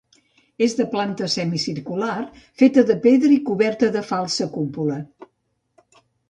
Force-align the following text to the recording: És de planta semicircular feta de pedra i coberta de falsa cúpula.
És 0.67 0.71
de 0.77 0.85
planta 0.93 1.27
semicircular 1.33 2.15
feta 2.61 2.85
de 2.87 2.95
pedra 3.05 3.31
i 3.37 3.37
coberta 3.51 3.91
de 3.99 4.03
falsa 4.09 4.49
cúpula. 4.57 4.99